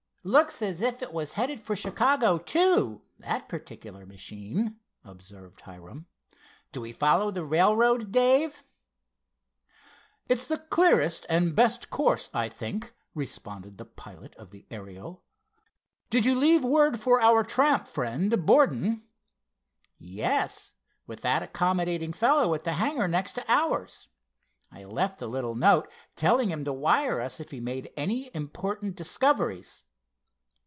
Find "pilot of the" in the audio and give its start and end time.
13.85-14.67